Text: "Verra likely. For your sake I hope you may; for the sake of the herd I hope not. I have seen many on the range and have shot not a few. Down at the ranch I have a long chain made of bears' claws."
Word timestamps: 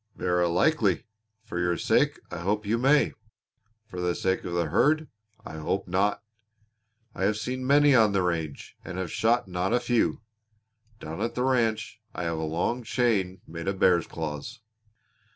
"Verra 0.15 0.49
likely. 0.49 1.05
For 1.43 1.59
your 1.59 1.77
sake 1.77 2.19
I 2.31 2.39
hope 2.39 2.65
you 2.65 2.79
may; 2.79 3.13
for 3.85 4.01
the 4.01 4.15
sake 4.15 4.43
of 4.45 4.53
the 4.55 4.69
herd 4.69 5.07
I 5.45 5.57
hope 5.57 5.87
not. 5.87 6.23
I 7.13 7.23
have 7.25 7.37
seen 7.37 7.67
many 7.67 7.93
on 7.93 8.11
the 8.11 8.23
range 8.23 8.75
and 8.83 8.97
have 8.97 9.11
shot 9.11 9.47
not 9.47 9.73
a 9.73 9.79
few. 9.79 10.21
Down 10.99 11.21
at 11.21 11.35
the 11.35 11.43
ranch 11.43 11.99
I 12.15 12.23
have 12.23 12.39
a 12.39 12.41
long 12.41 12.81
chain 12.81 13.41
made 13.47 13.67
of 13.67 13.77
bears' 13.77 14.07
claws." 14.07 14.61